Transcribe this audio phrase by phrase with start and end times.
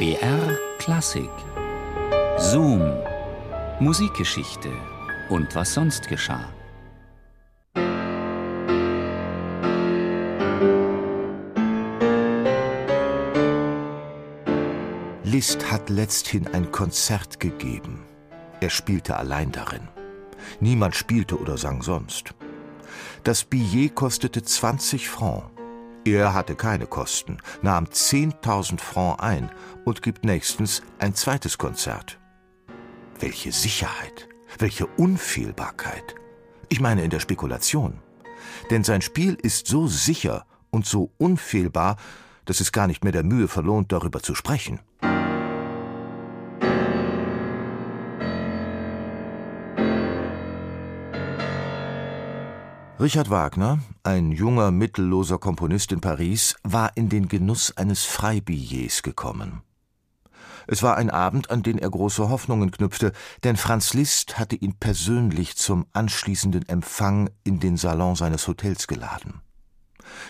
[0.00, 1.28] BR Klassik
[2.38, 2.80] Zoom
[3.80, 4.70] Musikgeschichte
[5.28, 6.48] und was sonst geschah.
[15.22, 18.02] Liszt hat letzthin ein Konzert gegeben.
[18.62, 19.86] Er spielte allein darin.
[20.60, 22.32] Niemand spielte oder sang sonst.
[23.22, 25.59] Das Billet kostete 20 Francs.
[26.04, 29.50] Er hatte keine Kosten, nahm 10.000 Francs ein
[29.84, 32.18] und gibt nächstens ein zweites Konzert.
[33.18, 34.28] Welche Sicherheit,
[34.58, 36.14] welche Unfehlbarkeit.
[36.70, 37.98] Ich meine in der Spekulation.
[38.70, 41.96] Denn sein Spiel ist so sicher und so unfehlbar,
[42.46, 44.80] dass es gar nicht mehr der Mühe verlohnt, darüber zu sprechen.
[53.00, 59.62] Richard Wagner, ein junger, mittelloser Komponist in Paris, war in den Genuss eines Freibillets gekommen.
[60.66, 63.12] Es war ein Abend, an den er große Hoffnungen knüpfte,
[63.42, 69.40] denn Franz Liszt hatte ihn persönlich zum anschließenden Empfang in den Salon seines Hotels geladen.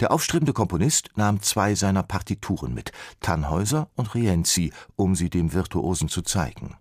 [0.00, 6.08] Der aufstrebende Komponist nahm zwei seiner Partituren mit, Tannhäuser und Rienzi, um sie dem Virtuosen
[6.08, 6.78] zu zeigen.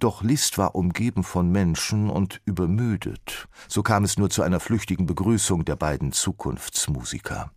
[0.00, 3.48] Doch Liszt war umgeben von Menschen und übermüdet.
[3.68, 7.50] So kam es nur zu einer flüchtigen Begrüßung der beiden Zukunftsmusiker.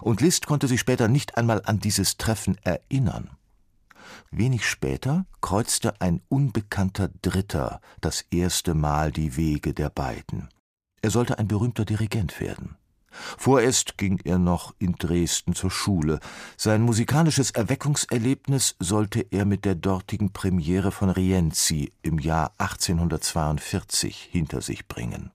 [0.00, 3.30] Und Liszt konnte sich später nicht einmal an dieses Treffen erinnern.
[4.30, 10.48] Wenig später kreuzte ein unbekannter Dritter das erste Mal die Wege der beiden.
[11.00, 12.76] Er sollte ein berühmter Dirigent werden.
[13.10, 16.20] Vorerst ging er noch in Dresden zur Schule.
[16.56, 24.60] Sein musikalisches Erweckungserlebnis sollte er mit der dortigen Premiere von Rienzi im Jahr 1842 hinter
[24.60, 25.30] sich bringen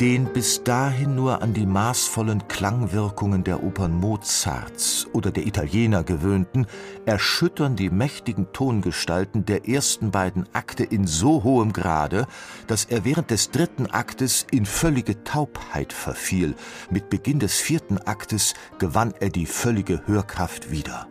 [0.00, 6.66] den bis dahin nur an die maßvollen Klangwirkungen der Opern Mozarts oder der Italiener gewöhnten,
[7.06, 12.26] erschüttern die mächtigen Tongestalten der ersten beiden Akte in so hohem Grade,
[12.66, 16.54] dass er während des dritten Aktes in völlige Taubheit verfiel.
[16.90, 21.06] Mit Beginn des vierten Aktes gewann er die völlige Hörkraft wieder.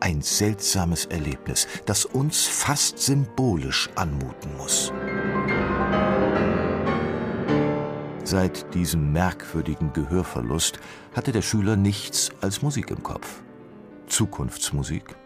[0.00, 4.92] Ein seltsames Erlebnis, das uns fast symbolisch anmuten muss.
[8.24, 10.78] Seit diesem merkwürdigen Gehörverlust
[11.14, 13.42] hatte der Schüler nichts als Musik im Kopf.
[14.06, 15.16] Zukunftsmusik.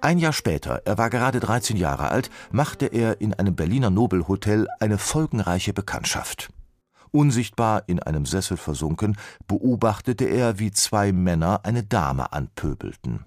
[0.00, 4.68] Ein Jahr später, er war gerade 13 Jahre alt, machte er in einem Berliner Nobelhotel
[4.78, 6.50] eine folgenreiche Bekanntschaft.
[7.10, 9.16] Unsichtbar in einem Sessel versunken,
[9.48, 13.24] beobachtete er, wie zwei Männer eine Dame anpöbelten.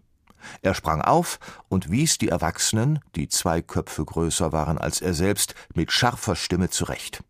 [0.61, 5.55] Er sprang auf und wies die Erwachsenen, die zwei Köpfe größer waren als er selbst,
[5.73, 7.21] mit scharfer Stimme zurecht.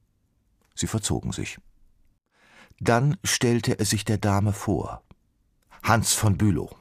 [0.76, 1.58] Sie verzogen sich.
[2.80, 5.02] Dann stellte er sich der Dame vor.
[5.82, 6.76] Hans von Bülow,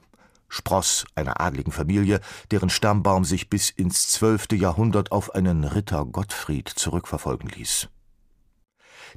[0.48, 6.68] Spross einer adligen Familie, deren Stammbaum sich bis ins zwölfte Jahrhundert auf einen Ritter Gottfried
[6.68, 7.88] zurückverfolgen ließ.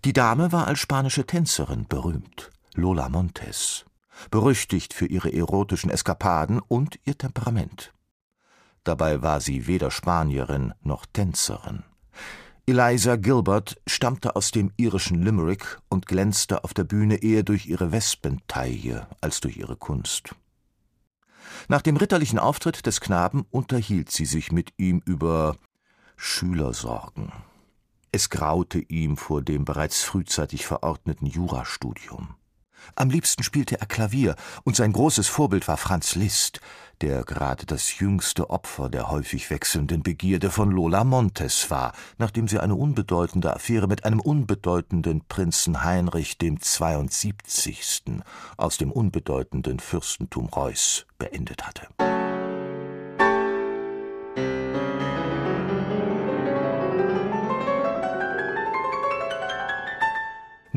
[0.05, 3.85] Die Dame war als spanische Tänzerin berühmt, Lola Montes,
[4.29, 7.93] berüchtigt für ihre erotischen Eskapaden und ihr Temperament.
[8.83, 11.83] Dabei war sie weder Spanierin noch Tänzerin.
[12.69, 17.93] Eliza Gilbert stammte aus dem irischen Limerick und glänzte auf der Bühne eher durch ihre
[17.93, 20.35] Wespentaille als durch ihre Kunst.
[21.69, 25.55] Nach dem ritterlichen Auftritt des Knaben unterhielt sie sich mit ihm über
[26.17, 27.31] Schülersorgen.
[28.11, 32.35] Es graute ihm vor dem bereits frühzeitig verordneten Jurastudium.
[32.95, 36.61] Am liebsten spielte er Klavier, und sein großes Vorbild war Franz Liszt,
[37.01, 42.59] der gerade das jüngste Opfer der häufig wechselnden Begierde von Lola Montes war, nachdem sie
[42.59, 48.03] eine unbedeutende Affäre mit einem unbedeutenden Prinzen Heinrich dem 72.
[48.57, 51.87] aus dem unbedeutenden Fürstentum Reuß beendet hatte.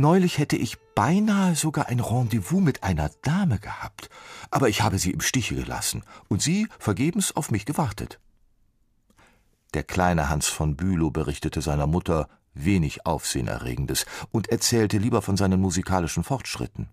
[0.00, 4.08] Neulich hätte ich beinahe sogar ein Rendezvous mit einer Dame gehabt,
[4.50, 8.18] aber ich habe sie im Stiche gelassen und sie vergebens auf mich gewartet.
[9.74, 15.60] Der kleine Hans von Bülow berichtete seiner Mutter wenig Aufsehenerregendes und erzählte lieber von seinen
[15.60, 16.88] musikalischen Fortschritten.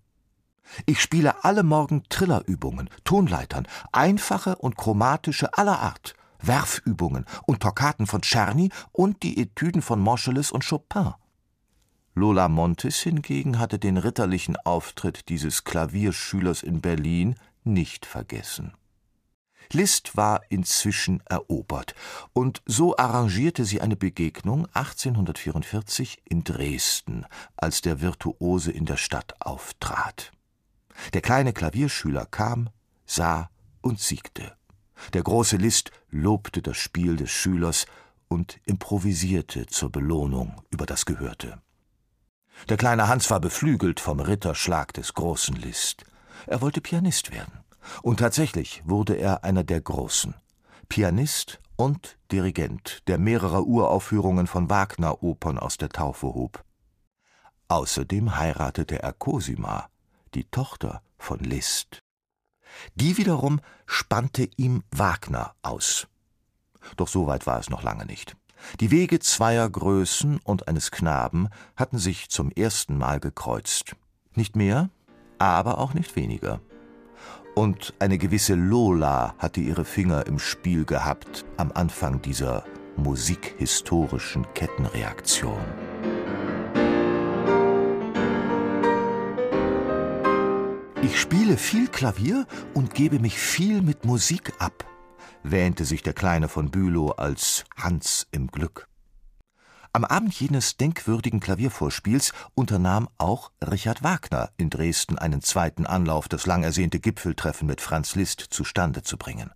[0.84, 6.12] Ich spiele alle Morgen Trillerübungen, Tonleitern, einfache und chromatische aller Art,
[6.42, 11.14] Werfübungen und Toccaten von Czerny und die Etüden von Moscheles und Chopin.
[12.18, 18.72] Lola Montes hingegen hatte den ritterlichen Auftritt dieses Klavierschülers in Berlin nicht vergessen.
[19.72, 21.94] Liszt war inzwischen erobert,
[22.32, 27.24] und so arrangierte sie eine Begegnung 1844 in Dresden,
[27.56, 30.32] als der Virtuose in der Stadt auftrat.
[31.12, 32.70] Der kleine Klavierschüler kam,
[33.06, 33.48] sah
[33.80, 34.56] und siegte.
[35.12, 37.86] Der große Liszt lobte das Spiel des Schülers
[38.26, 41.60] und improvisierte zur Belohnung über das Gehörte.
[42.68, 46.04] Der kleine Hans war beflügelt vom Ritterschlag des großen Liszt.
[46.46, 47.60] Er wollte Pianist werden.
[48.02, 50.34] Und tatsächlich wurde er einer der Großen.
[50.88, 56.64] Pianist und Dirigent, der mehrere Uraufführungen von Wagner-Opern aus der Taufe hob.
[57.68, 59.88] Außerdem heiratete er Cosima,
[60.34, 62.00] die Tochter von Liszt.
[62.94, 66.06] Die wiederum spannte ihm Wagner aus.
[66.96, 68.36] Doch so weit war es noch lange nicht.
[68.80, 73.96] Die Wege zweier Größen und eines Knaben hatten sich zum ersten Mal gekreuzt.
[74.34, 74.90] Nicht mehr,
[75.38, 76.60] aber auch nicht weniger.
[77.54, 82.64] Und eine gewisse Lola hatte ihre Finger im Spiel gehabt am Anfang dieser
[82.96, 85.58] musikhistorischen Kettenreaktion.
[91.02, 94.84] Ich spiele viel Klavier und gebe mich viel mit Musik ab,
[95.42, 98.88] wähnte sich der Kleine von Bülow als Hans im Glück.
[99.92, 106.46] Am Abend jenes denkwürdigen Klaviervorspiels unternahm auch Richard Wagner in Dresden einen zweiten Anlauf, das
[106.46, 109.50] lang ersehnte Gipfeltreffen mit Franz Liszt zustande zu bringen.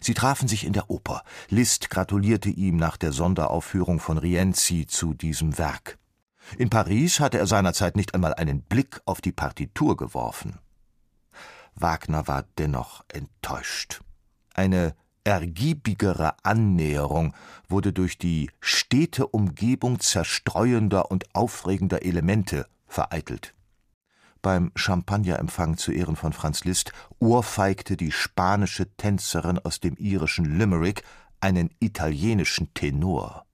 [0.00, 1.22] Sie trafen sich in der Oper.
[1.48, 5.98] Liszt gratulierte ihm nach der Sonderaufführung von Rienzi zu diesem Werk.
[6.56, 10.58] In Paris hatte er seinerzeit nicht einmal einen Blick auf die Partitur geworfen.
[11.74, 14.00] Wagner war dennoch enttäuscht.
[14.54, 14.96] Eine
[15.28, 17.34] ergiebigere Annäherung
[17.68, 23.54] wurde durch die stete Umgebung zerstreuender und aufregender Elemente vereitelt.
[24.40, 31.02] Beim Champagnerempfang zu Ehren von Franz Liszt ohrfeigte die spanische Tänzerin aus dem irischen Limerick
[31.40, 33.44] einen italienischen Tenor.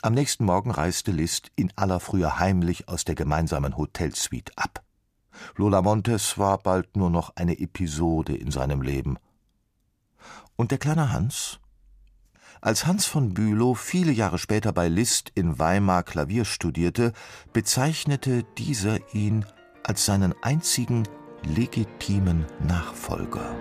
[0.00, 4.84] Am nächsten Morgen reiste Liszt in aller Frühe heimlich aus der gemeinsamen Hotelsuite ab.
[5.56, 9.18] Lola Montes war bald nur noch eine Episode in seinem Leben–
[10.56, 11.58] und der kleine Hans?
[12.60, 17.12] Als Hans von Bülow viele Jahre später bei Liszt in Weimar Klavier studierte,
[17.52, 19.44] bezeichnete dieser ihn
[19.82, 21.02] als seinen einzigen
[21.42, 23.56] legitimen Nachfolger.